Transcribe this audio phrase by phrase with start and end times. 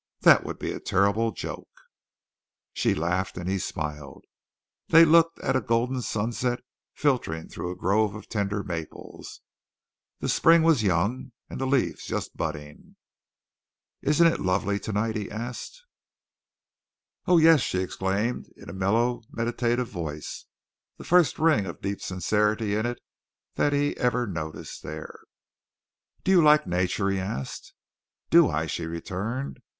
[0.21, 1.69] That would be a terrible joke."
[2.73, 4.25] She laughed and he smiled.
[4.87, 6.61] They looked at a golden sunset
[6.95, 9.41] filtering through a grove of tender maples.
[10.19, 12.95] The spring was young and the leaves just budding.
[14.01, 15.83] "Isn't it lovely tonight?" he asked.
[17.27, 20.45] "Oh, yes!" she exclaimed, in a mellow, meditative voice,
[20.97, 22.99] the first ring of deep sincerity in it
[23.53, 25.19] that he ever noticed there.
[26.23, 27.75] "Do you like nature?" he asked.
[28.31, 29.59] "Do I?" she returned.